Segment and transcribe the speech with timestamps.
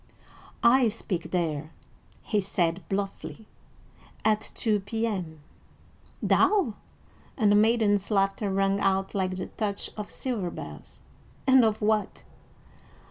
[0.63, 1.69] "I speak there,"
[2.23, 3.45] he said bluffly,
[4.25, 5.41] "at two P.M."
[6.23, 6.73] "Thou!"
[7.37, 11.01] and the maiden's laughter rang out like the touch of silver bells,
[11.45, 12.23] "and of what?"